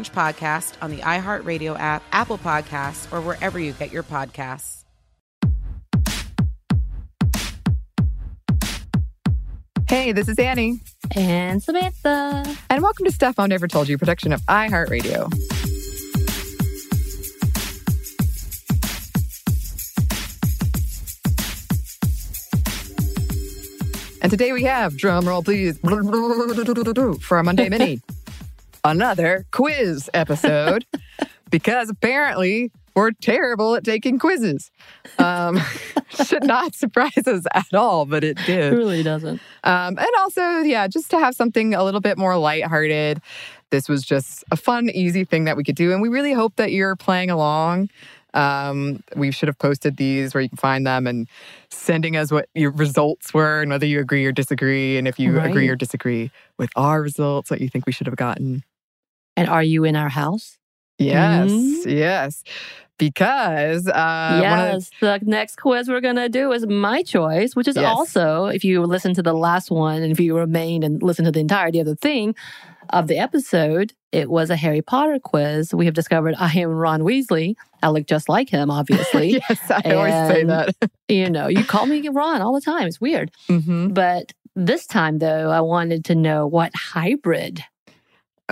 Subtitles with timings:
[0.00, 4.84] podcast on the iHeartRadio app, Apple Podcasts, or wherever you get your podcasts.
[9.88, 10.80] Hey, this is Annie.
[11.14, 12.44] And Samantha.
[12.70, 15.30] And welcome to Stuff Mom Never Told You, production of iHeartRadio.
[24.22, 28.00] And today we have, drum roll please, for our Monday Mini,
[28.84, 30.84] another quiz episode.
[31.50, 34.70] because apparently we're terrible at taking quizzes.
[35.18, 35.60] Um,
[36.24, 38.72] should not surprise us at all, but it did.
[38.72, 39.40] It really doesn't.
[39.62, 43.20] Um, and also, yeah, just to have something a little bit more lighthearted.
[43.70, 45.92] This was just a fun, easy thing that we could do.
[45.92, 47.88] And we really hope that you're playing along.
[48.34, 51.28] Um, we should have posted these where you can find them and
[51.70, 54.96] sending us what your results were and whether you agree or disagree.
[54.96, 55.50] And if you Right.
[55.50, 58.64] agree or disagree with our results, what you think we should have gotten.
[59.36, 60.58] And are you in our house?
[60.98, 61.98] Yes, Mhm.
[61.98, 62.44] yes.
[62.98, 64.90] Because uh, one of the- yes.
[65.00, 67.84] The next quiz we're going to do is my choice, which is Yes.
[67.86, 71.32] also, if you listen to the last one and if you remained and listen to
[71.32, 72.34] the entirety of the thing
[72.90, 75.74] of the episode, it was a Harry Potter quiz.
[75.74, 77.54] We have discovered I am Ron Weasley.
[77.82, 79.30] I look just like him, obviously.
[79.48, 80.74] yes, I always say that.
[81.08, 82.86] you know, you call me Ron all the time.
[82.86, 83.32] It's weird.
[83.48, 87.64] hmm But this time, though, I wanted to know what hybrid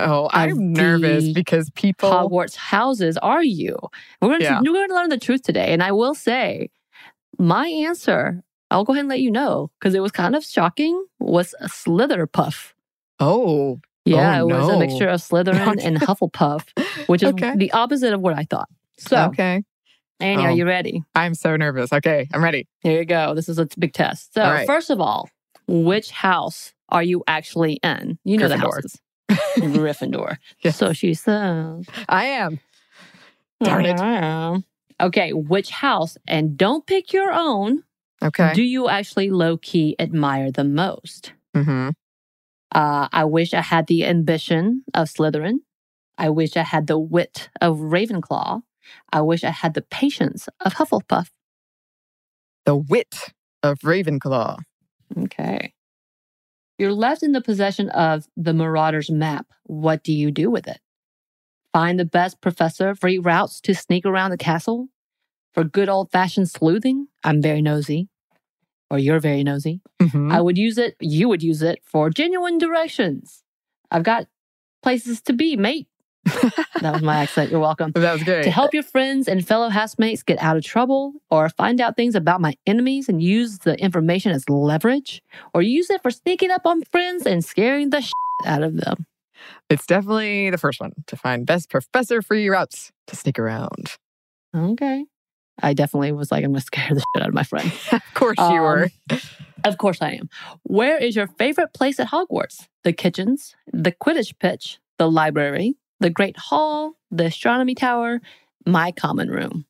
[0.01, 2.09] Oh, I'm nervous because people.
[2.11, 3.77] Hogwarts houses are you?
[4.21, 4.59] We're going, Yeah.
[4.59, 5.71] to, we're going to learn the truth today.
[5.73, 6.69] And I will say,
[7.37, 11.05] my answer, I'll go ahead and let you know, because it was kind of shocking,
[11.19, 12.73] was a Slytherpuff.
[13.19, 13.27] Oh.
[13.29, 16.65] oh, Yeah, Oh, it was a mixture of Slytherin and Hufflepuff,
[17.07, 17.55] which is Okay.
[17.55, 18.69] the opposite of what I thought.
[18.97, 19.63] So, okay.
[20.19, 20.53] Annie, are Oh.
[20.53, 21.03] you ready?
[21.15, 21.91] I'm so nervous.
[21.91, 22.67] Okay, I'm ready.
[22.81, 23.33] Here you go.
[23.33, 24.33] This is a big test.
[24.33, 24.67] So, right.
[24.67, 25.29] first of all,
[25.67, 28.19] which house are you actually in?
[28.23, 28.99] You know the houses.
[29.57, 30.37] Gryffindor.
[30.61, 30.77] Yes.
[30.77, 31.85] So she says.
[32.07, 32.59] I am.
[33.63, 33.99] Darn it.
[33.99, 34.63] it.
[35.01, 36.17] Okay, which house?
[36.27, 37.83] And don't pick your own.
[38.23, 38.53] Okay.
[38.53, 41.33] Do you actually low key admire the most?
[41.55, 41.89] mm-hmm.
[42.73, 45.57] Uh, I wish I had the ambition of Slytherin.
[46.17, 48.61] I wish I had the wit of Ravenclaw.
[49.11, 51.27] I wish I had the patience of Hufflepuff.
[52.65, 53.33] The wit
[53.63, 54.59] of Ravenclaw.
[55.17, 55.73] Okay.
[56.81, 59.45] You're left in the possession of the Marauder's map.
[59.65, 60.79] What do you do with it?
[61.73, 64.87] Find the best professor, free routes to sneak around the castle?
[65.53, 67.05] For good old fashioned sleuthing?
[67.23, 68.09] I'm very nosy.
[68.89, 69.81] Or you're very nosy.
[70.01, 70.33] Mhm.
[70.33, 73.43] I would use it, you would use it for genuine directions.
[73.91, 74.25] I've got
[74.81, 75.87] places to be, mate.
[76.25, 77.51] that was my accent.
[77.51, 77.91] You're welcome.
[77.93, 78.43] that was good.
[78.43, 82.15] To help your friends and fellow housemates get out of trouble, or find out things
[82.15, 85.21] about my enemies and use the information as leverage,
[85.53, 88.13] or use it for sneaking up on friends and scaring the shit
[88.45, 89.05] out of them.
[89.69, 93.95] It's definitely the first one to find best professor free routes to sneak around.
[94.55, 95.05] Okay.
[95.63, 97.71] I definitely was like, I'm going to scare the shit out of my friend.
[97.91, 98.89] of course you Um, were.
[99.63, 100.29] Of course I am.
[100.63, 102.67] Where is your favorite place at Hogwarts?
[102.83, 108.19] The kitchens, the Quidditch pitch, the library, the Great Hall, the Astronomy Tower,
[108.65, 109.65] my common room.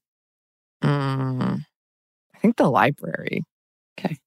[0.84, 1.66] Mm,
[2.34, 3.44] I think the library.
[4.00, 4.18] Okay.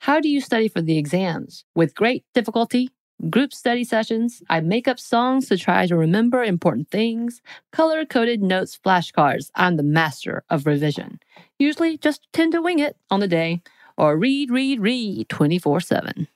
[0.00, 1.64] How do you study for the exams?
[1.74, 2.90] With great difficulty,
[3.30, 7.40] group study sessions, I make up songs to try to remember important things,
[7.72, 9.50] color coded notes, flashcards.
[9.54, 11.18] I'm the master of revision.
[11.58, 13.62] Usually just tend to wing it on the day
[13.96, 16.28] or read, read, read 24 7.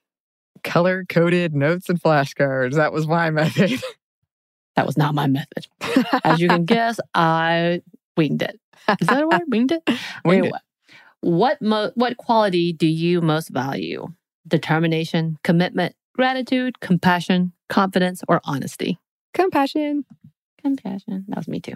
[0.64, 2.74] Color coded notes and flashcards.
[2.76, 3.80] That was my method.
[4.80, 5.66] That was not my method.
[6.24, 7.82] As you can guess, I
[8.16, 8.58] winged it.
[8.98, 9.42] Is that a word?
[9.48, 9.82] Winged it?
[10.24, 10.52] Winged it.
[11.20, 14.06] What mo- what quality do you most value?
[14.48, 18.98] Determination, commitment, gratitude, compassion, confidence, or honesty?
[19.34, 20.06] Compassion.
[20.62, 21.26] Compassion.
[21.28, 21.74] That was me too.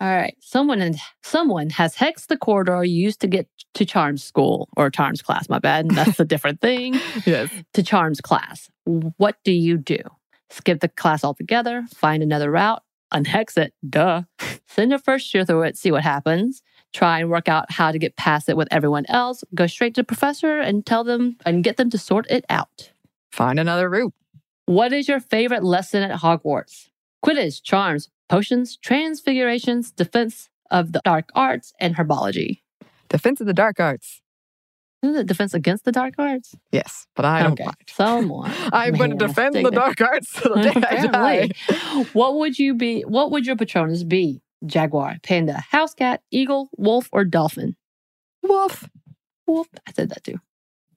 [0.00, 0.34] All right.
[0.40, 5.20] Someone in, someone has hexed the corridor used to get to Charms school or Charms
[5.20, 5.50] class.
[5.50, 5.90] My bad.
[5.90, 6.98] That's a different thing.
[7.26, 7.50] Yes.
[7.74, 8.70] To Charms class.
[8.84, 9.98] What do you do?
[10.52, 12.82] Skip the class altogether, find another route,
[13.12, 14.22] unhex it, duh.
[14.66, 16.62] Send your first year through it, see what happens.
[16.92, 19.42] Try and work out how to get past it with everyone else.
[19.54, 22.92] Go straight to the professor and tell them and get them to sort it out.
[23.30, 24.12] Find another route.
[24.66, 26.88] What is your favorite lesson at Hogwarts?
[27.24, 32.60] Quidditch, charms, potions, transfigurations, defense of the dark arts, and herbology.
[33.08, 34.21] Defense of the dark arts.
[35.02, 36.54] Isn't it defense against the dark arts?
[36.70, 37.64] Yes, but I don't okay.
[37.64, 37.76] mind.
[37.88, 38.52] Someone.
[38.72, 41.50] I'm going to defend the dark arts till the day I die.
[41.58, 42.04] Apparently.
[42.12, 43.02] What would you be?
[43.02, 44.42] What would your Patronus be?
[44.64, 47.74] Jaguar, panda, house cat, eagle, wolf, or dolphin?
[48.44, 48.88] Wolf.
[49.48, 49.66] Wolf.
[49.88, 50.38] I said that too.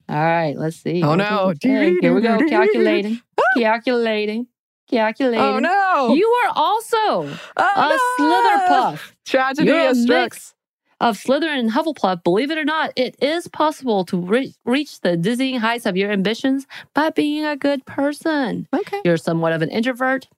[0.08, 1.02] All right, let's see.
[1.02, 1.24] Oh, What no.
[1.24, 1.96] does it say?
[2.00, 2.38] Here we go.
[2.48, 3.20] Calculating.
[3.40, 3.42] Ah!
[3.58, 4.46] Calculating.
[4.88, 5.40] Calculating.
[5.40, 6.14] Oh no.
[6.14, 8.24] You are also oh, a no.
[8.24, 9.12] Slytherpuff.
[9.24, 10.54] Tragedy You're a mix
[11.00, 12.24] of Slytherin and Hufflepuff.
[12.24, 16.10] Believe it or not, it is possible to re- reach the dizzying heights of your
[16.10, 18.66] ambitions by being a good person.
[18.74, 19.00] Okay.
[19.04, 20.28] You're somewhat of an introvert.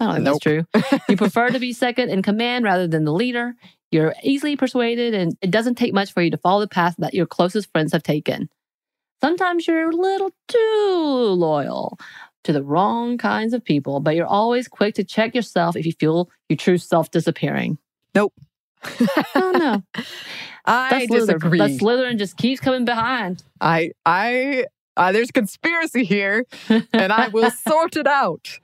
[0.00, 0.64] I don't think that's true.
[1.08, 3.54] You prefer to be second in command rather than the leader.
[3.90, 7.14] You're easily persuaded, and it doesn't take much for you to follow the path that
[7.14, 8.48] your closest friends have taken.
[9.20, 11.98] Sometimes you're a little too loyal
[12.44, 15.92] to the wrong kinds of people, but you're always quick to check yourself if you
[15.92, 17.78] feel your true self disappearing.
[18.14, 18.32] Nope.
[19.34, 19.82] Oh no.
[20.64, 21.26] I That's Slytherin.
[21.26, 21.58] disagree.
[21.58, 23.42] That Slytherin just keeps coming behind.
[23.60, 24.66] I, I,
[24.98, 28.58] uh, there's conspiracy here, and I will sort it out.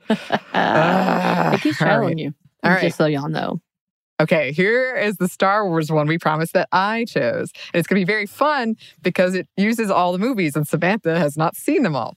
[0.53, 2.19] Ah, it keeps trailing right.
[2.19, 2.35] you.
[2.63, 2.83] All right.
[2.83, 3.61] Just so y'all know.
[4.21, 7.51] Okay, here is the Star Wars one we promised that I chose.
[7.73, 11.19] And it's going to be very fun because it uses all the movies, and Samantha
[11.19, 12.17] has not seen them all.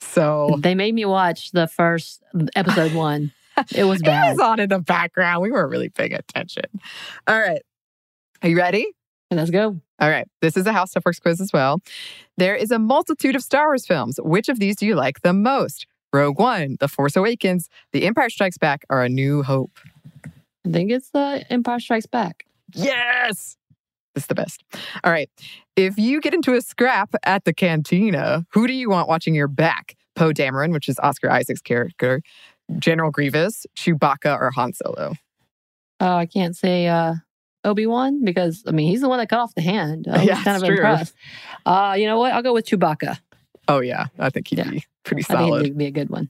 [0.00, 2.22] So They made me watch the first
[2.54, 3.32] episode one.
[3.74, 5.42] It was it was on in the background.
[5.42, 6.64] We weren't really paying attention.
[7.26, 7.62] All right.
[8.42, 8.92] Are you ready?
[9.30, 9.80] Let's go.
[9.98, 10.28] All right.
[10.40, 11.80] This is a HowStuffWorks quiz as well.
[12.36, 14.20] There is a multitude of Star Wars films.
[14.22, 15.86] Which of these do you like the most?
[16.12, 19.78] Rogue One, The Force Awakens, The Empire Strikes Back, or A New Hope?
[20.24, 22.44] I think it's the Empire Strikes Back.
[22.74, 23.56] Yes!
[24.14, 24.64] It's the best.
[25.04, 25.28] All right.
[25.76, 29.48] If you get into a scrap at the cantina, who do you want watching your
[29.48, 29.94] back?
[30.14, 32.22] Poe Dameron, which is Oscar Isaac's character,
[32.78, 35.14] General Grievous, Chewbacca, or Han Solo?
[36.00, 37.14] Oh, I can't say uh,
[37.64, 40.06] Obi Wan because I mean he's the one that cut off the hand.
[40.10, 40.76] I was Yeah, kind of true.
[40.76, 41.14] impressed.
[41.64, 42.32] Uh, you know what?
[42.32, 43.18] I'll go with Chewbacca.
[43.68, 44.06] Oh, yeah.
[44.18, 44.70] I think he'd Yeah.
[44.70, 45.60] be pretty I think solid.
[45.62, 46.28] it'd be a good one.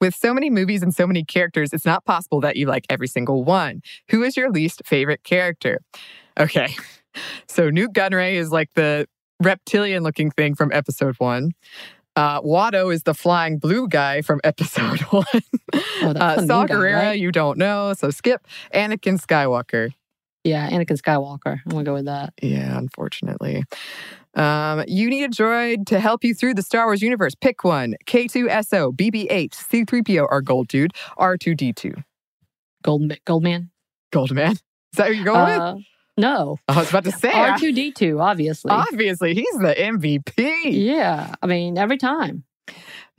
[0.00, 3.08] With so many movies and so many characters, it's not possible that you like every
[3.08, 3.80] single one.
[4.10, 5.80] Who is your least favorite character?
[6.38, 6.68] Okay.
[7.48, 9.06] So Nute Gunray is like the
[9.42, 11.52] reptilian looking thing from episode one.
[12.16, 15.24] Uh, Watto is the flying blue guy from episode one.
[15.74, 17.18] Oh, uh, Saw Gerrera, right?
[17.18, 17.92] you don't know.
[17.92, 19.92] So skip Anakin Skywalker.
[20.42, 21.60] Yeah, Anakin Skywalker.
[21.64, 22.32] I'm gonna go with that.
[22.40, 23.64] Yeah, unfortunately.
[24.34, 27.34] Um, you need a droid to help you through the Star Wars universe.
[27.34, 32.02] Pick one K2SO, BB 8, C3PO, or Gold Dude, R2D2.
[32.82, 33.70] Gold Goldman.
[34.12, 34.52] Goldman.
[34.52, 34.60] Is
[34.96, 35.84] that who you're going with?
[36.18, 36.58] Uh, no.
[36.68, 38.70] I was about to say, R two D two, obviously.
[38.70, 40.64] obviously, he's the MVP.
[40.72, 42.44] Yeah, I mean every time.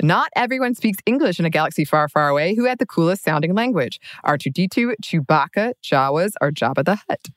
[0.02, 2.54] Not everyone speaks English in a galaxy far, far away.
[2.56, 4.00] Who had the coolest sounding language?
[4.26, 7.30] R2D2, Chewbacca, Jawas, or Jabba the Hutt?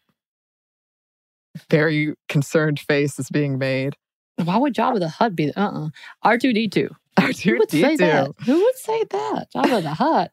[1.71, 3.97] Very concerned face is being made.
[4.37, 5.53] Why would Jabba the Hutt be?
[5.55, 5.89] Uh uh
[6.23, 6.91] R two D two.
[7.19, 7.27] Who
[7.59, 8.29] would say that?
[8.29, 8.45] R2D2.
[8.47, 9.47] Who would say that?
[9.55, 10.33] Jabba the Hutt.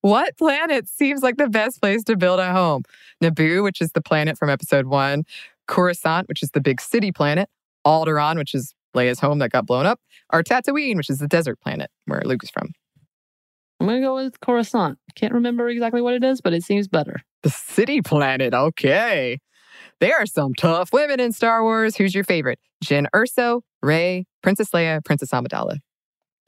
[0.00, 2.84] What planet seems like the best place to build a home?
[3.22, 5.24] Naboo, which is the planet from episode one,
[5.66, 7.48] Coruscant, which is the big city planet,
[7.86, 10.00] Alderaan, which is Leia's home that got blown up,
[10.32, 12.72] or Tatooine, which is the desert planet where Luke is from.
[13.78, 14.98] I'm gonna go with Coruscant.
[15.14, 17.22] Can't remember exactly what it is, but it seems better.
[17.42, 19.38] The city planet, okay.
[20.00, 21.96] There are some tough women in Star Wars.
[21.96, 22.58] Who's your favorite?
[22.84, 25.78] Jyn Erso, Rey, Princess Leia, Princess Amidala.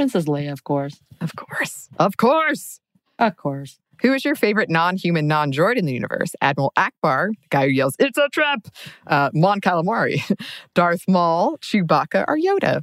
[0.02, 1.00] Princess Leia, of course.
[1.20, 1.88] Of course.
[1.96, 2.80] Of course.
[3.20, 3.78] Of course.
[4.00, 6.34] Who is your favorite non human, non droid in the universe?
[6.40, 8.66] Admiral Ackbar, the guy who yells, It's a trap!
[9.06, 10.20] Uh, Mon Calamari,
[10.74, 12.82] Darth Maul, Chewbacca, or Yoda?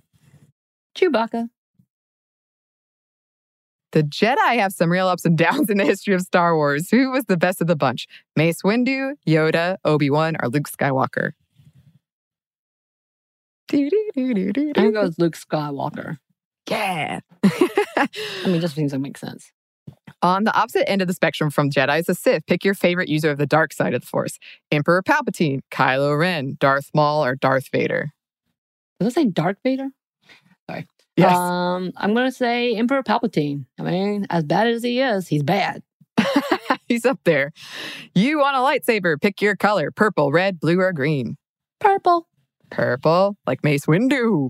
[0.95, 1.49] Chewbacca.
[3.91, 6.89] The Jedi have some real ups and downs in the history of Star Wars.
[6.89, 8.07] Who was the best of the bunch?
[8.37, 11.31] Mace Windu, Yoda, Obi Wan, or Luke Skywalker?
[13.73, 13.89] I'm
[14.73, 16.17] gonna go with Luke Skywalker.
[16.69, 17.19] Yeah.
[17.45, 18.07] I
[18.45, 19.51] mean, just seems to make sense.
[20.21, 23.31] On the opposite end of the spectrum from Jedi to Sith, pick your favorite user
[23.31, 24.37] of the dark side of the Force.
[24.71, 28.11] Emperor Palpatine, Kylo Ren, Darth Maul, or Darth Vader?
[28.99, 29.89] Does it say Darth Vader?
[30.69, 30.87] Sorry.
[31.15, 31.35] Yes.
[31.35, 33.65] Um, I'm gonna say Emperor Palpatine.
[33.79, 35.83] I mean, as bad as he is, he's bad.
[36.87, 37.51] He's up there.
[38.15, 41.37] You want a lightsaber, pick your color purple, red, blue, or green.
[41.79, 42.27] Purple.
[42.69, 44.49] Purple, like Mace Windu.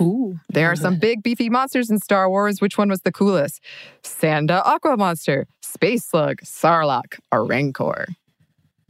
[0.00, 0.36] Ooh.
[0.48, 2.60] There are some big beefy monsters in Star Wars.
[2.60, 3.62] Which one was the coolest?
[4.02, 8.06] Sando Aqua Monster, Space Slug, Sarlacc, or Rancor?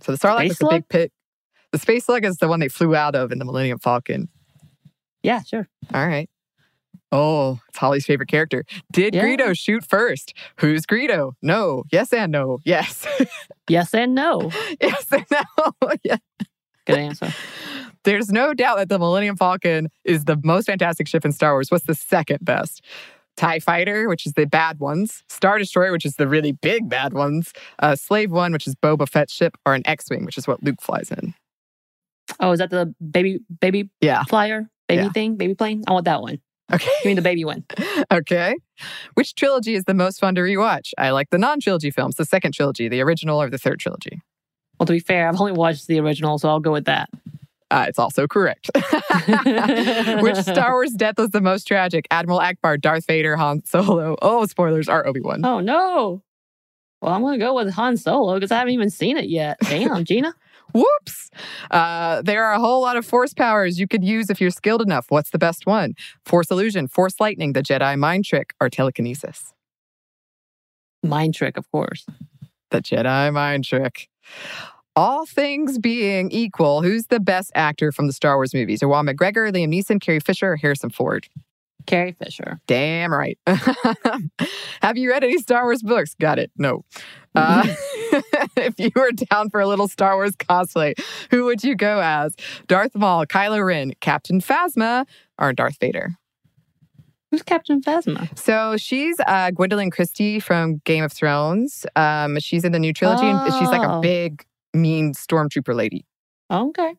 [0.03, 1.13] So the Sarlacc is the big pit.
[1.73, 4.29] The Space Slug is the one they flew out of in the Millennium Falcon.
[5.23, 5.69] Yeah, sure.
[5.93, 6.31] All right.
[7.13, 8.65] Oh, it's Holly's favorite character.
[8.93, 9.23] Did Yeah.
[9.25, 10.35] Greedo shoot first?
[10.59, 11.33] Who's Greedo?
[11.41, 11.85] No.
[11.93, 12.59] Yes and no.
[12.65, 13.07] Yes.
[13.69, 14.53] Yes and no.
[14.81, 15.73] yes and no.
[16.05, 16.19] yeah.
[16.87, 17.35] Good answer.
[18.07, 21.73] There's no doubt that the Millennium Falcon is the most fantastic ship in Star Wars.
[21.73, 22.81] What's the second best?
[23.37, 27.13] TIE Fighter, which is the bad ones, Star Destroyer, which is the really big bad
[27.13, 30.47] ones, uh, Slave One, which is Boba Fett's ship, or an X Wing, which is
[30.47, 31.35] what Luke flies in.
[32.39, 34.23] Oh, is that the baby baby Yeah.
[34.25, 34.71] flyer?
[34.89, 35.09] Baby Yeah.
[35.11, 35.35] thing?
[35.37, 35.83] Baby plane?
[35.89, 36.39] I want that one.
[36.73, 36.89] Okay.
[37.05, 37.65] You mean the baby one.
[38.13, 38.55] okay.
[39.15, 40.93] Which trilogy is the most fun to rewatch?
[40.97, 44.21] I like the non trilogy films, the second trilogy, the original, or the third trilogy.
[44.79, 47.09] Well, to be fair, I've only watched the original, so I'll go with that.
[47.71, 48.71] Uh, it's also correct.
[48.75, 52.07] Which Star Wars death was the most tragic?
[52.11, 54.17] Admiral Ackbar, Darth Vader, Han Solo.
[54.23, 55.45] Oh, spoilers are Obi Wan.
[55.45, 56.23] Oh no.
[57.03, 59.59] Well, I'm gonna go with Han Solo because I haven't even seen it yet.
[59.63, 60.35] Damn, Gina.
[60.73, 61.31] Whoops.
[61.71, 64.83] Uh, there are a whole lot of force powers you could use if you're skilled
[64.83, 65.07] enough.
[65.09, 65.95] What's the best one?
[66.25, 69.53] Force illusion, force lightning, the Jedi mind trick, or telekinesis?
[71.03, 72.07] Mind trick, of course.
[72.71, 74.09] The Jedi mind trick.
[74.97, 78.81] All things being equal, who's the best actor from the Star Wars movies?
[78.81, 81.29] Ewan McGregor, Liam Neeson, Carrie Fisher, or Harrison Ford?
[81.87, 82.59] Carrie Fisher.
[82.67, 83.39] Damn right.
[84.83, 86.15] Have you read any Star Wars books?
[86.19, 86.51] Got it.
[86.57, 86.83] No.
[87.35, 87.63] Uh,
[88.57, 90.95] if you were down for a little Star Wars cosplay,
[91.31, 92.35] who would you go as?
[92.67, 95.07] Darth Maul, Kylo Ren, Captain Phasma,
[95.39, 96.17] or Darth Vader?
[97.31, 98.37] Who's Captain Phasma?
[98.39, 101.85] So she's uh, Gwendoline Christie from Game of Thrones.
[101.95, 104.01] Um, she's in the new trilogy, and she's like a Oh.
[104.01, 104.45] big,
[104.77, 106.07] mean stormtrooper lady.
[106.51, 106.95] Okay.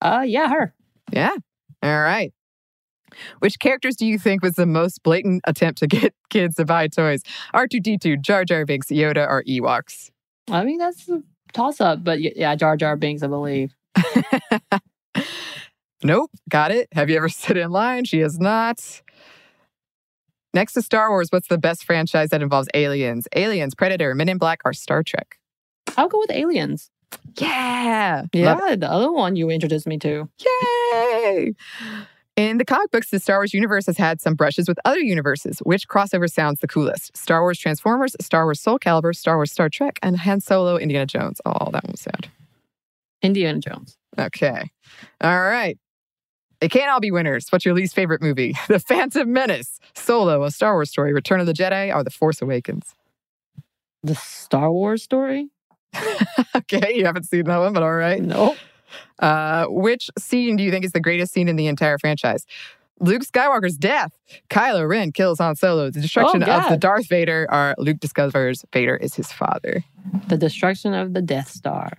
[0.00, 0.74] Uh, yeah, her.
[1.12, 1.34] Yeah.
[1.82, 2.32] All right.
[3.38, 6.88] Which characters do you think was the most blatant attempt to get kids to buy
[6.88, 7.22] toys?
[7.54, 10.10] R2D2, Jar Jar Binks, Yoda, or Ewoks?
[10.50, 13.74] I mean, that's a toss up, but yeah, Jar Jar Binks, I believe.
[16.02, 16.30] Nope.
[16.48, 16.88] Got it.
[16.92, 18.04] Have you ever stood in line?
[18.04, 19.02] She has not.
[20.54, 23.28] Next to Star Wars, what's the best franchise that involves aliens?
[23.36, 25.38] Aliens, Predator, Men in Black, or Star Trek?
[25.96, 26.90] I'll go with Aliens.
[27.36, 28.24] Yeah.
[28.32, 30.28] Yeah, Love the other one you introduced me to.
[30.92, 31.54] Yay!
[32.36, 35.58] In the comic books, the Star Wars universe has had some brushes with other universes.
[35.60, 37.16] Which crossover sounds the coolest?
[37.16, 41.06] Star Wars Transformers, Star Wars Soul Calibur, Star Wars Star Trek, and Han Solo Indiana
[41.06, 41.40] Jones.
[41.44, 42.28] Oh, that one was sad.
[43.22, 43.96] Indiana Jones.
[44.16, 44.70] Okay.
[45.20, 45.78] All right.
[46.60, 47.50] They can't all be winners.
[47.50, 48.54] What's your least favorite movie?
[48.68, 52.40] The Phantom Menace, Solo, A Star Wars Story, Return of the Jedi, or The Force
[52.42, 52.94] Awakens?
[54.02, 55.48] The Star Wars story?
[56.56, 58.22] okay, you haven't seen that one, but all right.
[58.22, 58.56] No.
[59.18, 62.46] Uh, which scene do you think is the greatest scene in the entire franchise?
[63.00, 64.18] Luke Skywalker's death.
[64.50, 65.90] Kylo Ren kills Han Solo.
[65.90, 69.84] The destruction Oh, of the Darth Vader, or Luke discovers Vader is his father.
[70.28, 71.92] The destruction of the Death Star.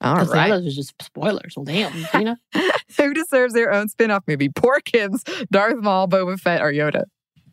[0.00, 0.52] All right.
[0.52, 1.54] others are just spoilers.
[1.56, 2.38] Well, damn, Gina.
[2.98, 4.48] Who deserves their own spin off movie?
[4.48, 7.02] Porkins, Darth Maul, Boba Fett, or Yoda?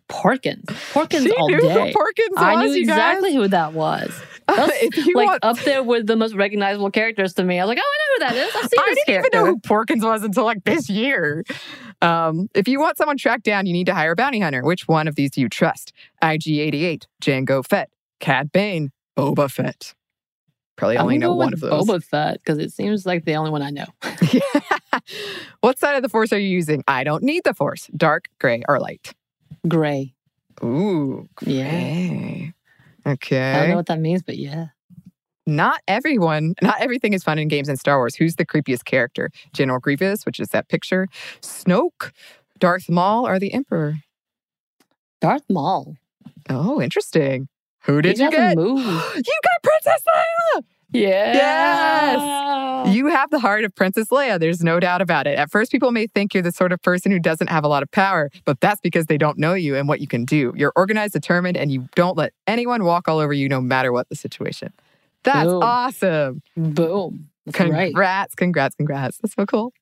[0.08, 0.66] Porkins.
[0.94, 1.92] Porkins She all day.
[1.92, 4.14] Porkins I was, knew exactly who that was.
[4.48, 4.84] That's
[5.16, 7.60] like want, up there with the most recognizable characters to me.
[7.60, 8.56] I was like, oh, I know who that is.
[8.56, 9.38] I've seen I this didn't character.
[9.38, 11.44] even know who Porkins was until like this year.
[12.02, 14.64] Um, if you want someone tracked down, you need to hire a bounty hunter.
[14.64, 15.94] Which one of these do you trust?
[16.22, 19.96] IG-88, Jango Fett, Cad Bane, Boba Fett.
[20.76, 21.88] Probably only know one of those.
[21.88, 23.86] Boba Fett because it seems like the only one I know.
[25.62, 26.84] what side of the Force are you using?
[26.88, 27.90] I don't need the Force.
[27.96, 29.14] Dark, gray, or light?
[29.68, 30.14] Gray.
[30.64, 32.52] Ooh, Yeah.
[33.06, 33.54] Gray.
[33.54, 34.68] I don't know what that means, but yeah.
[35.46, 38.16] not everyone, not everything is fun in games in Star Wars.
[38.16, 39.30] Who's the creepiest character?
[39.54, 41.08] General Grievous, which is that picture,
[41.42, 42.12] Snoke,
[42.60, 43.96] Darth Maul, or the Emperor?
[45.22, 45.96] Darth Maul.
[46.50, 47.48] Oh, interesting.
[47.84, 48.58] Who did He you get?
[48.58, 48.80] move.
[48.80, 50.64] You got Princess Leia!
[50.92, 52.94] Yes.
[52.94, 54.40] You have the heart of Princess Leia.
[54.40, 55.38] There's no doubt about it.
[55.38, 57.84] At first, people may think you're the sort of person who doesn't have a lot
[57.84, 60.54] of power, but that's because they don't know you and what you can do.
[60.56, 64.10] You're organized, determined, and you don't let anyone walk all over you no matter what
[64.10, 64.72] the situation.
[65.24, 65.64] That's Boom.
[65.64, 66.42] awesome.
[66.56, 67.30] Boom.
[67.46, 67.88] That's right.
[67.88, 69.18] Congrats, congrats, congrats.
[69.18, 69.74] That's so cool.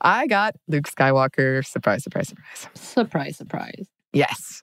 [0.00, 1.66] I got Luke Skywalker.
[1.66, 2.68] Surprise, surprise, surprise.
[2.74, 3.86] Surprise, surprise.
[4.12, 4.62] Yes.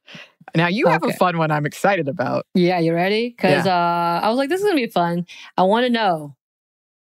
[0.55, 2.45] Now you have a fun one I'm excited about.
[2.53, 3.29] Yeah, you ready?
[3.29, 3.69] Because uh,
[4.23, 5.25] I was like, this is going to be fun.
[5.57, 6.35] I want to know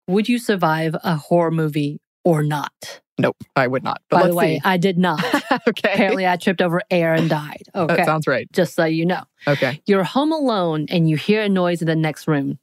[0.08, 3.02] would you survive a horror movie or not?
[3.18, 4.02] Nope, I would not.
[4.10, 4.62] But By let's the way, see.
[4.64, 5.24] I did not.
[5.68, 5.94] okay.
[5.94, 7.64] Apparently, I tripped over air and died.
[7.76, 7.96] Okay.
[7.96, 8.52] That sounds right.
[8.52, 9.24] Just so you know.
[9.48, 9.82] Okay.
[9.86, 12.58] You're home alone and you hear a noise in the next room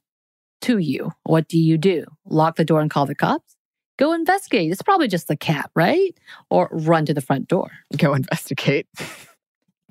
[0.61, 1.13] to you.
[1.23, 2.05] What do you do?
[2.25, 3.55] Lock the door and call the cops?
[3.97, 4.71] Go investigate.
[4.71, 6.17] It's probably just the cat, right?
[6.49, 7.71] Or run to the front door.
[7.97, 8.87] Go investigate.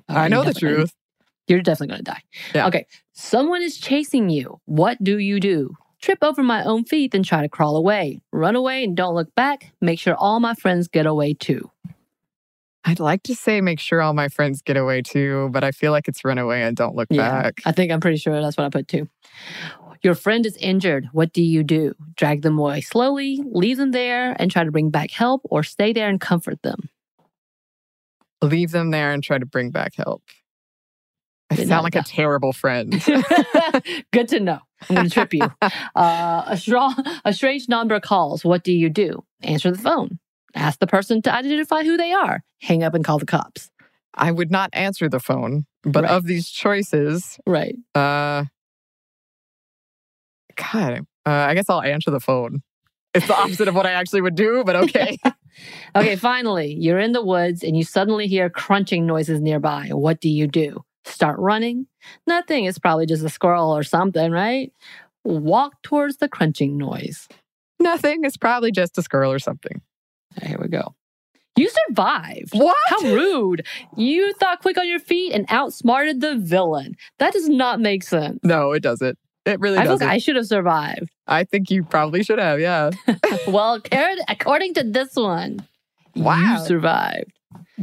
[0.09, 0.93] I know the truth.
[1.47, 2.21] You're definitely going to die.
[2.53, 2.67] Yeah.
[2.67, 2.85] Okay.
[3.13, 4.59] Someone is chasing you.
[4.65, 5.75] What do you do?
[6.01, 8.21] Trip over my own feet and try to crawl away.
[8.31, 9.71] Run away and don't look back.
[9.81, 11.69] Make sure all my friends get away too.
[12.85, 15.91] I'd like to say make sure all my friends get away too, but I feel
[15.91, 17.41] like it's run away and don't look Yeah.
[17.41, 17.61] back.
[17.65, 19.09] I think I'm pretty sure that's what I put too.
[20.01, 21.09] Your friend is injured.
[21.11, 21.93] What do you do?
[22.15, 25.91] Drag them away slowly, leave them there, and try to bring back help, or stay
[25.91, 26.89] there and comfort them.
[28.41, 30.23] Leave them there and try to bring back help.
[31.51, 32.93] I Did sound like a terrible friend.
[34.13, 34.59] Good to know.
[34.89, 35.51] I'm going to trip you.
[35.95, 38.45] Uh, a, strong, a strange number calls.
[38.45, 39.23] What do you do?
[39.41, 40.19] Answer the phone.
[40.55, 42.41] Ask the person to identify who they are.
[42.61, 43.69] Hang up and call the cops.
[44.13, 46.11] I would not answer the phone, but Right.
[46.11, 47.75] of these choices, Right.
[47.95, 48.45] uh,
[50.55, 52.61] God, uh, I guess I'll answer the phone.
[53.13, 55.17] It's the opposite of what I actually would do, but okay.
[55.95, 59.89] Okay, finally, you're in the woods and you suddenly hear crunching noises nearby.
[59.91, 60.83] What do you do?
[61.05, 61.87] Start running?
[62.27, 62.65] Nothing.
[62.65, 64.71] It's probably just a squirrel or something, right?
[65.23, 67.27] Walk towards the crunching noise.
[67.79, 68.23] Nothing.
[68.23, 69.81] It's probably just a squirrel or something.
[70.41, 70.95] Here we go.
[71.55, 72.53] You survived.
[72.53, 72.77] What?
[72.87, 73.65] How rude.
[73.97, 76.95] You thought quick on your feet and outsmarted the villain.
[77.17, 78.39] That does not make sense.
[78.43, 79.17] No, it doesn't.
[79.49, 81.09] It really I like I should have survived.
[81.27, 82.59] I think you probably should have.
[82.59, 82.91] Yeah.
[83.47, 85.65] well, according- according to this one,
[86.15, 86.57] Wow.
[86.59, 87.31] you survived.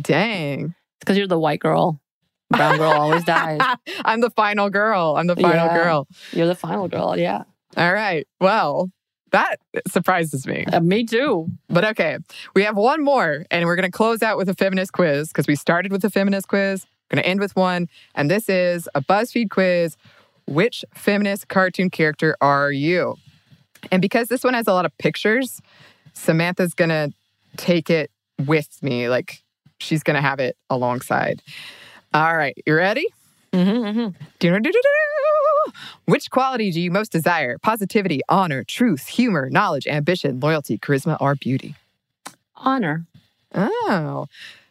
[0.00, 0.64] Dang.
[0.66, 2.00] It's because you're the white girl.
[2.50, 3.60] Brown girl always dies.
[4.04, 5.16] I'm the final girl.
[5.16, 5.74] I'm the final Yeah.
[5.76, 6.08] girl.
[6.32, 7.18] You're the final girl.
[7.18, 7.42] Yeah.
[7.76, 8.26] All right.
[8.40, 8.90] Well,
[9.32, 9.56] that
[9.88, 10.64] surprises me.
[10.72, 11.48] Uh, me too.
[11.68, 12.18] But okay,
[12.54, 15.46] we have one more, and we're going to close out with a feminist quiz because
[15.48, 16.86] we started with a feminist quiz.
[17.10, 19.96] Going to end with one, and this is a BuzzFeed quiz.
[20.46, 23.16] Which feminist cartoon character are you?
[23.90, 25.60] And because this one has a lot of pictures,
[26.12, 27.12] Samantha's going to
[27.56, 28.10] take it
[28.46, 29.08] with me.
[29.08, 29.42] Like
[29.78, 31.42] she's going to have it alongside.
[32.14, 33.06] All right, you ready?
[33.52, 35.72] Mm-hmm, Do-do-do-do-do.
[36.04, 37.58] Which quality do you most desire?
[37.58, 41.74] Positivity, honor, truth, humor, knowledge, ambition, loyalty, charisma, or beauty?
[42.56, 43.04] Honor.
[43.54, 44.26] Oh,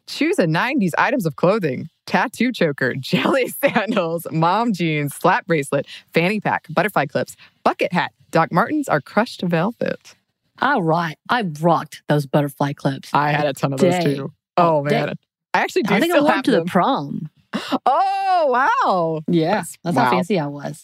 [0.08, 6.40] choose a 90s items of clothing tattoo choker, jelly sandals, mom jeans, slap bracelet, fanny
[6.40, 10.16] pack, butterfly clips, bucket hat, Doc Martens, or crushed velvet.
[10.60, 11.18] I right.
[11.30, 13.10] I rocked those butterfly clips.
[13.14, 14.34] I had a ton of those too.
[14.58, 15.06] Oh, Dang.
[15.08, 15.16] man.
[15.54, 16.66] I actually do I think I wore to them.
[16.66, 17.30] the prom.
[17.86, 19.22] Oh, wow.
[19.28, 20.04] Yeah, that's wow.
[20.04, 20.82] how fancy I was.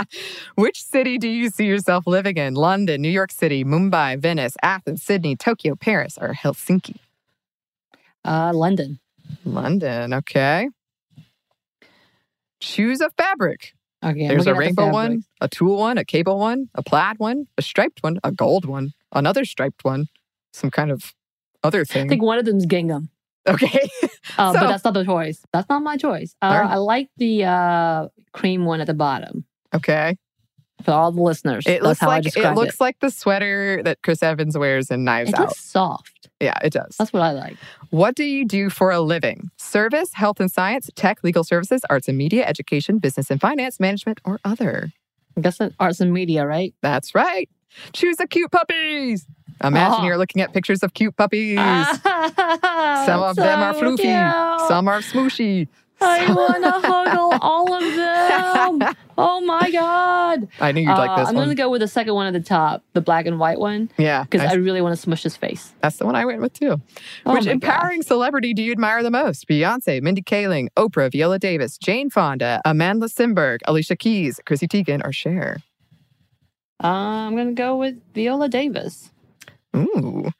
[0.56, 2.54] Which city do you see yourself living in?
[2.54, 6.96] London, New York City, Mumbai, Venice, Athens, Sydney, Tokyo, Paris, or Helsinki?
[8.24, 8.98] Uh, London.
[9.44, 10.68] London, okay.
[12.60, 13.72] Choose a fabric.
[14.04, 17.18] Okay, There's a at the rainbow one, a tulle one, a cable one, a plaid
[17.18, 20.06] one, a striped one, a gold one, another striped one,
[20.52, 21.14] some kind of
[21.64, 22.06] other thing.
[22.06, 23.10] I think one of them's gingham.
[23.48, 23.88] okay.
[24.36, 25.42] Uh, So- but that's not the choice.
[25.52, 26.36] That's not my choice.
[26.42, 26.70] Uh, right.
[26.70, 29.44] I like the uh, cream one at the bottom.
[29.74, 30.16] okay.
[30.84, 33.82] For all the listeners, It that's looks how I like it looks like the sweater
[33.82, 35.40] that Chris Evans wears in Knives It Out.
[35.48, 36.17] looks soft.
[36.40, 36.96] Yeah, it does.
[36.98, 37.56] That's what I like.
[37.90, 39.50] What do you do for a living?
[39.56, 44.20] Service, health and science, tech, legal services, arts and media, education, business and finance, management,
[44.24, 44.92] or other?
[45.36, 46.74] I guess it's arts and media, right?
[46.82, 47.48] That's right.
[47.92, 49.26] Choose a cute puppies.
[49.62, 50.04] Imagine Oh.
[50.06, 51.56] you're looking at pictures of cute puppies.
[51.58, 51.92] Some
[53.06, 54.68] Some of them are floofy.
[54.68, 55.68] Some are smooshy.
[56.00, 58.94] I want to huggle all of them.
[59.20, 60.46] Oh my god!
[60.60, 61.44] I knew you'd like Uh, this I'm one.
[61.46, 64.22] gonna go with the second one at the top, the black and white one, yeah,
[64.22, 65.72] because I- I really want to smush his face.
[65.80, 66.80] that's the one I went with too.
[67.26, 69.48] Oh Which empowering celebrity do you admire the most?
[69.48, 75.12] Beyonce, Mindy Kaling, Oprah, Viola Davis, Jane Fonda, Amandla Stenberg, Alicia Keys, Chrissy Teigen, or
[75.12, 75.58] Cher?
[76.82, 79.10] Uh, I'm going to go with Viola Davis.
[79.76, 80.30] Ooh.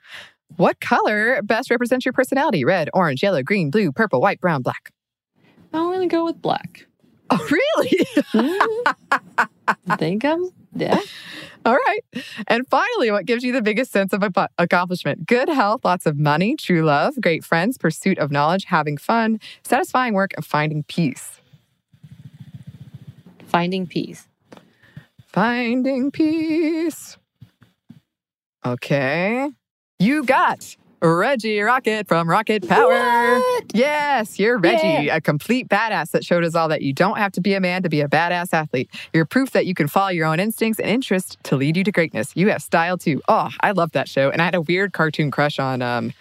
[0.57, 2.65] What color best represents your personality?
[2.65, 4.93] Red, orange, yellow, green, blue, purple, white, brown, black.
[5.73, 6.87] I'm going to go with black.
[7.31, 8.07] Oh, really?
[8.33, 8.93] Mm-hmm.
[9.87, 11.01] I think I'm, yeah.
[11.67, 12.01] All right.
[12.47, 15.27] And finally, what gives you the biggest sense of ac- accomplishment?
[15.27, 20.15] Good health, lots of money, true love, great friends, pursuit of knowledge, having fun, satisfying
[20.15, 21.41] work, and finding peace.
[23.47, 24.27] Finding peace.
[25.27, 27.19] Finding peace.
[28.65, 29.51] Okay.
[29.99, 33.41] You got Reggie Rocket from Rocket Power.
[33.73, 35.17] Yes, you're Reggie, Yeah.
[35.17, 37.83] a complete badass that showed us all that you don't have to be a man
[37.85, 38.91] to be a badass athlete.
[39.13, 41.93] You're proof that you can follow your own instincts and interests to lead you to
[41.93, 42.33] greatness.
[42.35, 43.21] You have style too.
[43.29, 44.31] Oh, I love that show.
[44.31, 46.13] And I had a weird cartoon crush on um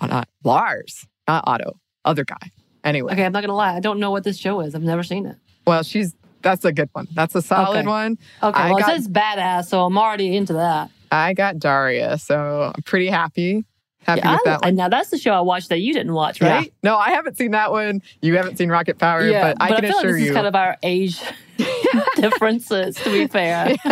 [0.00, 2.50] on uh, Lars, not Otto, other guy.
[2.84, 3.74] Anyway, Okay, I'm not going to lie.
[3.74, 4.74] I don't know what this show is.
[4.74, 5.36] I've never seen it.
[5.66, 7.08] well, she's that's a good one.
[7.14, 7.86] That's a solid Okay.
[7.88, 8.16] one.
[8.42, 10.90] Okay, I well, got- it says badass, so I'm already into that.
[11.10, 13.64] I got Daria, so I'm pretty happy.
[14.04, 14.68] Happy Yeah, with I- that one.
[14.68, 16.54] and now that's the show I watched that you didn't watch, Yeah.
[16.54, 16.72] right?
[16.82, 18.00] No, I haven't seen that one.
[18.22, 20.28] You haven't seen Rocket Power, but I can feel like assure this you.
[20.30, 21.20] is kind of our age
[22.16, 23.74] differences, to be fair.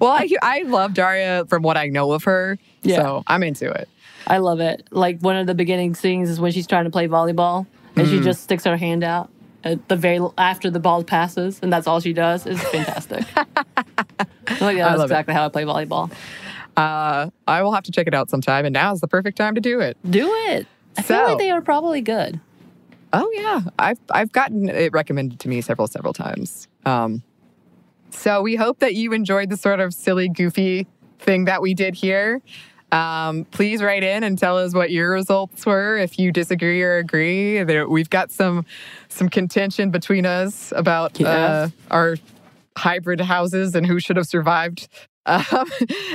[0.00, 2.96] well, I, I love Daria from what I know of her, Yeah.
[2.96, 3.88] so I'm into it.
[4.26, 4.86] I love it.
[4.90, 8.10] Like one of the beginning scenes is when she's trying to play volleyball and Mm.
[8.10, 9.30] she just sticks her hand out
[9.64, 12.44] at the very after the ball passes, and that's all she does.
[12.44, 13.24] It's fantastic.
[14.60, 15.04] like, yeah, that's love it.
[15.04, 16.10] exactly how I play volleyball.
[16.76, 19.54] Uh, I will have to check it out sometime, and now is the perfect time
[19.54, 19.96] to do it.
[20.08, 20.66] Do it.
[20.98, 22.40] I feel like they are probably good.
[23.12, 26.68] Oh yeah, I've I've gotten it recommended to me several several times.
[26.84, 27.22] Um,
[28.10, 30.86] so we hope that you enjoyed the sort of silly, goofy
[31.18, 32.42] thing that we did here.
[32.92, 35.98] Um, please write in and tell us what your results were.
[35.98, 38.64] If you disagree or agree, there, we've got some
[39.08, 42.16] some contention between us about uh, our
[42.76, 44.88] hybrid houses and who should have survived.
[45.28, 45.68] Um,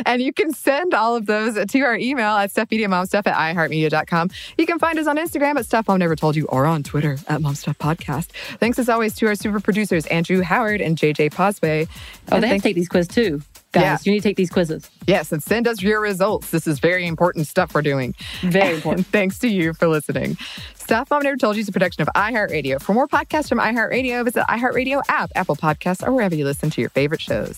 [0.05, 4.29] and you can send all of those to our email at stuffmediamomstuff at iheartmedia.com.
[4.57, 7.17] You can find us on Instagram at Stuff Mom Never Told You or on Twitter
[7.27, 8.27] at Momstuff Podcast.
[8.59, 11.89] Thanks as always to our super producers, Andrew Howard and JJ Posway.
[12.31, 13.41] Oh, And they have to take these quizzes too.
[13.71, 13.97] Guys, Yeah.
[14.03, 14.89] you need to take these quizzes.
[15.07, 16.49] Yes, and send us your results.
[16.51, 18.13] This is very important stuff we're doing.
[18.41, 19.05] Very important.
[19.05, 20.37] And thanks to you for listening.
[20.75, 22.81] Stuff Mom Never Told You is a production of iHeartRadio.
[22.81, 26.69] For more podcasts from iHeartRadio, visit the iHeartRadio app, Apple Podcasts, or wherever you listen
[26.71, 27.57] to your favorite shows.